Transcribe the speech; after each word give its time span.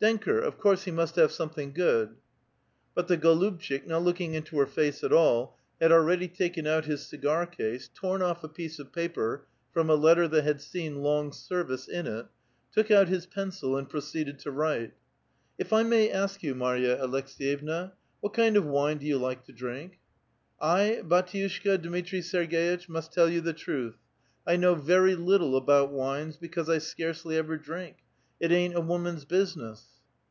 Denker— 0.00 0.38
of 0.46 0.58
course 0.58 0.82
he 0.84 0.90
must 0.90 1.16
have 1.16 1.32
something 1.32 1.72
good." 1.72 2.16
But 2.94 3.08
the 3.08 3.16
goluhtchik^ 3.16 3.86
not 3.86 4.02
looking 4.02 4.34
into 4.34 4.58
her 4.58 4.66
face 4.66 5.02
at 5.02 5.14
all, 5.14 5.56
had 5.80 5.90
already 5.92 6.28
tiiken 6.28 6.66
out 6.68 6.84
his 6.84 7.06
cigar 7.06 7.46
case, 7.46 7.88
torn 7.94 8.20
off 8.20 8.44
a 8.44 8.48
piece 8.50 8.78
of 8.78 8.92
paper 8.92 9.46
from 9.72 9.88
a 9.88 9.94
letter 9.94 10.28
that 10.28 10.44
had 10.44 10.60
seen 10.60 10.96
long 11.00 11.32
service 11.32 11.88
in 11.88 12.06
it, 12.06 12.26
took 12.70 12.90
out 12.90 13.08
his 13.08 13.24
pencil, 13.24 13.78
and 13.78 13.88
proceeded 13.88 14.38
to 14.40 14.50
write:—" 14.50 14.92
If 15.58 15.70
1 15.72 15.88
may 15.88 16.10
ask 16.10 16.42
you, 16.42 16.54
Marya 16.54 16.98
Aleks^yevna, 16.98 17.92
what 18.20 18.34
kind 18.34 18.58
of 18.58 18.66
wine 18.66 18.98
do 18.98 19.06
vou 19.06 19.18
like 19.22 19.44
to 19.46 19.52
drink?"'' 19.52 20.00
I, 20.60 21.00
bdtiushka 21.02 21.80
Dmitri 21.80 22.20
8erg6itch, 22.20 22.90
must 22.90 23.10
tell 23.14 23.30
you 23.30 23.40
the 23.40 23.54
truth: 23.54 23.96
I 24.46 24.56
know 24.56 24.74
very 24.74 25.14
little 25.14 25.56
about 25.56 25.92
wines, 25.92 26.36
because 26.36 26.68
I 26.68 26.76
scarcely 26.76 27.38
ever 27.38 27.56
drink; 27.56 28.00
it 28.38 28.52
ain*t 28.52 28.76
a 28.76 28.80
woman's 28.80 29.24
business." 29.24 29.86